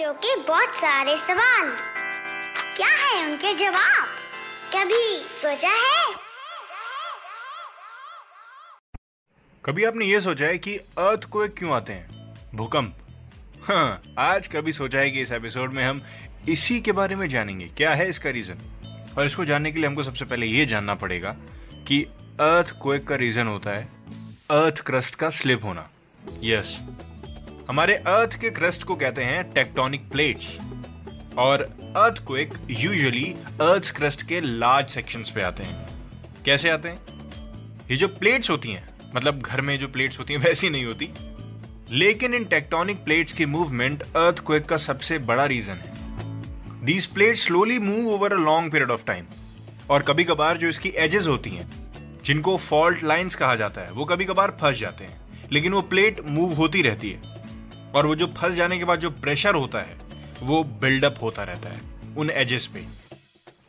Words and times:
बच्चों 0.00 0.12
के 0.14 0.34
बहुत 0.42 0.74
सारे 0.74 1.16
सवाल। 1.16 1.70
क्या 2.76 2.88
है 2.88 3.24
उनके 3.24 3.52
जवाब? 3.54 4.06
कभी 4.74 5.16
सोचा 5.16 5.68
है? 5.68 6.14
कभी 9.64 9.84
आपने 9.84 10.06
ये 10.06 10.20
सोचा 10.20 10.46
है 10.46 10.58
कि 10.58 10.76
अर्थ 10.76 11.24
को 11.24 11.46
क्यों 11.48 11.74
आते 11.74 11.92
हैं? 11.92 12.34
भूकंप। 12.54 12.96
हाँ 13.62 14.02
आज 14.18 14.46
कभी 14.46 14.72
सोचा 14.72 14.98
है 14.98 15.10
कि 15.10 15.20
इस 15.20 15.32
एपिसोड 15.32 15.72
में 15.72 15.84
हम 15.84 16.02
इसी 16.48 16.80
के 16.80 16.92
बारे 16.92 17.14
में 17.14 17.28
जानेंगे। 17.28 17.66
क्या 17.66 17.94
है 17.94 18.08
इसका 18.08 18.30
रीजन? 18.30 18.58
और 19.18 19.26
इसको 19.26 19.44
जानने 19.44 19.72
के 19.72 19.78
लिए 19.78 19.88
हमको 19.88 20.02
सबसे 20.02 20.24
पहले 20.24 20.46
ये 20.46 20.66
जानना 20.66 20.94
पड़ेगा 20.94 21.36
कि 21.88 22.02
अर्थ 22.40 22.70
क्वेक 22.82 23.06
का 23.08 23.16
रीजन 23.16 23.46
होता 23.46 23.70
है 23.70 23.84
अर्थ 24.50 24.80
क्रस्ट 24.80 25.14
का 25.14 25.30
स्लिप 25.30 25.64
होना। 25.64 25.88
यस। 26.42 26.78
हमारे 27.70 27.94
अर्थ 27.94 28.40
के 28.40 28.50
क्रस्ट 28.50 28.82
को 28.82 28.96
कहते 28.96 29.24
हैं 29.24 29.52
टेक्टोनिक 29.52 30.10
प्लेट्स 30.10 30.58
और 31.38 31.62
अर्थ 31.96 32.26
क्वेक 32.26 32.54
यूजुअली 32.70 33.36
अर्थ 33.60 33.96
क्रस्ट 33.96 34.22
के 34.22 34.40
लार्ज 34.40 34.90
सेक्शंस 34.90 35.30
पे 35.30 35.42
आते 35.42 35.62
हैं. 35.62 35.86
कैसे 36.44 36.70
आते 36.70 36.88
हैं? 36.88 36.98
ये 37.90 37.96
जो 37.96 38.08
प्लेट्स 38.08 38.50
होती 38.50 38.72
हैं 38.72 38.88
मतलब 39.14 39.40
घर 39.40 39.60
में 39.60 39.78
जो 39.78 39.88
प्लेट्स 39.88 40.18
होती 40.18 40.34
हैं, 40.34 40.40
वैसी 40.44 40.70
नहीं 40.70 40.84
होती. 40.84 41.10
लेकिन 41.90 42.34
इन 42.34 42.44
टेक्टोनिक 42.44 43.04
प्लेट्स 43.04 43.32
की 43.32 43.46
मूवमेंट 43.46 44.02
अर्थ 44.02 44.38
क्वेक 44.38 44.64
का 44.64 44.76
सबसे 44.76 45.18
बड़ा 45.18 45.44
रीजन 45.44 45.74
है. 45.74 45.92
These 46.84 47.06
plate 47.06 47.36
slowly 47.36 47.78
move 47.78 48.14
over 48.14 48.32
a 48.32 48.36
long 48.36 48.72
period 48.72 48.90
of 48.90 49.04
time 49.04 49.24
और 49.90 50.02
कभी 50.02 50.24
कभार 50.24 50.56
जो 50.56 50.68
इसकी 50.68 50.88
एजेस 50.88 51.26
होती 51.26 51.50
हैं, 51.50 51.70
जिनको 52.24 52.56
फॉल्ट 52.56 53.04
लाइंस 53.04 53.34
कहा 53.34 53.56
जाता 53.56 53.80
है, 53.80 53.92
वो 53.92 54.04
कभी 54.04 54.24
कभार 54.24 54.58
फंस 54.60 54.78
जाते 54.78 55.04
हैं. 55.04 55.20
लेकिन 55.52 55.72
वो 55.72 55.82
प्लेट 55.82 56.20
मूव 56.24 56.52
होती 56.52 56.82
रहती 56.82 57.10
है. 57.10 57.29
और 57.94 58.06
वो 58.06 58.14
जो 58.14 58.26
फंस 58.36 58.54
जाने 58.54 58.78
के 58.78 58.84
बाद 58.84 59.00
जो 59.00 59.10
प्रेशर 59.12 59.54
होता 59.54 59.78
है, 59.78 59.96
वो 60.42 60.62
बिल्डअप 60.80 61.18
होता 61.22 61.42
रहता 61.42 61.68
है 61.68 61.80
उन 62.16 62.30
एजेस 62.30 62.66
पे। 62.66 62.84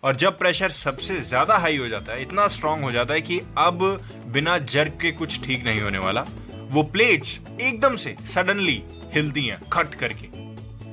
और 0.03 0.15
जब 0.15 0.37
प्रेशर 0.37 0.69
सबसे 0.71 1.19
ज़्यादा 1.21 1.57
हाई 1.57 1.77
हो 1.77 1.87
जाता 1.87 2.13
है, 2.13 2.21
इतना 2.21 2.47
स्ट्रांग 2.47 2.83
हो 2.83 2.91
जाता 2.91 3.13
है 3.13 3.21
कि 3.21 3.39
अब 3.57 3.83
बिना 4.27 4.57
जर्क 4.57 4.97
के 5.01 5.11
कुछ 5.11 5.41
ठीक 5.43 5.65
नहीं 5.65 5.81
होने 5.81 5.97
वाला, 5.97 6.25
वो 6.69 6.83
प्लेट्स 6.83 7.39
एकदम 7.61 7.95
से 7.95 8.15
सडनली 8.27 8.81
हिलती 9.13 9.45
हैं, 9.45 9.59
खट 9.69 9.95
करके। 9.95 10.27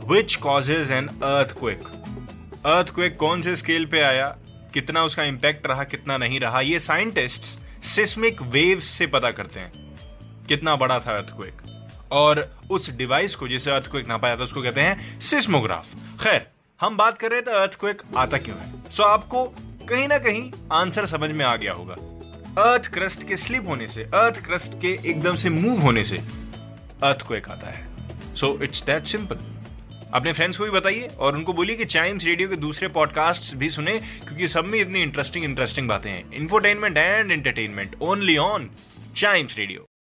Which 0.08 0.34
causes 0.36 0.90
an 0.90 1.08
earthquake 1.58 1.88
earthquake 2.94 3.16
कौन 3.16 3.42
से 3.42 3.54
स्केल 3.56 3.86
पे 3.86 4.00
आया? 4.00 4.26
कितना 4.74 5.02
उसका 5.04 5.24
इंपैक्ट 5.24 5.66
रहा, 5.66 5.84
कितना 5.84 6.16
नहीं 6.18 6.40
रहा? 6.40 6.60
ये 6.60 6.78
साइंटिस्ट 6.80 7.42
सिस्मिक 7.86 8.42
वेव्स 8.44 8.86
से 8.88 9.06
पता 9.06 9.30
करते 9.30 9.60
हैं। 9.60 9.72
कितना 10.48 10.74
बड़ा 10.76 10.98
था 11.00 11.16
अर्थक्वेक 11.16 11.62
और 12.12 12.40
उस 12.70 12.90
डिवाइस 12.90 13.34
को, 13.34 13.48
जिसे 13.48 13.70
अर्थक्वेक 13.70 14.08
नापा 14.08 14.28
जाता 14.28 14.40
है 14.40 14.44
उसको 14.44 14.62
कहते 14.62 14.80
हैं 14.80 15.20
सिस्मोग्राफ 15.20 15.94
खैर, 16.22 16.46
हम 16.80 16.96
बात 16.96 17.18
कर 17.18 17.30
रहे 17.30 17.42
थे 17.42 17.50
अर्थक्वेक 17.52 18.02
आता 18.16 18.38
क्यों 18.38 18.58
है। 18.58 18.90
सो 18.90 19.02
आपको 19.02 19.44
कहीं 19.88 20.08
ना 20.08 20.18
कहीं 20.18 20.50
आंसर 20.72 21.06
समझ 21.06 21.30
में 21.30 21.44
आ 21.44 21.54
गया 21.56 21.72
होगा। 21.72 21.94
अर्थ 22.62 22.86
क्रस्ट 22.92 23.26
के 23.28 23.36
स्लिप 23.36 23.68
होने 23.68 23.88
से 23.88 24.02
अर्थ 24.04 24.44
क्रस्ट 24.46 24.72
के 24.80 24.92
एकदम 25.10 25.36
से 25.36 25.50
मूव 25.50 25.80
होने 25.80 26.04
से 26.04 26.18
अर्थ 27.02 27.22
को 27.22 27.34
एक 27.34 27.48
आता 27.48 27.70
है। 27.70 28.34
सो 28.34 28.58
इट्स 28.62 28.82
दैट 28.84 29.04
सिंपल 29.04 29.38
अपने 30.14 30.32
फ्रेंड्स 30.32 30.58
को 30.58 30.64
भी 30.64 30.70
बताइए 30.70 31.08
और 31.18 31.36
उनको 31.36 31.52
बोलिए 31.52 31.76
कि 31.76 31.84
चाइम्स 31.84 32.24
रेडियो 32.24 32.48
के 32.48 32.56
दूसरे 32.56 32.88
पॉडकास्ट 32.88 33.54
भी 33.56 33.68
सुने, 33.68 33.98
क्योंकि 33.98 34.48
सब 34.48 34.64
में 34.64 34.80
इतनी 34.80 35.02
इंटरेस्टिंग 35.02 35.44
इंटरेस्टिंग 35.44 35.88
बातें 35.88 36.10
हैं। 36.10 36.32
Infotainment 36.32 36.96
and 36.96 37.32
entertainment 37.32 37.96
only 38.02 38.36
on 38.38 38.70
Chimes 39.16 39.58
radio 39.58 39.87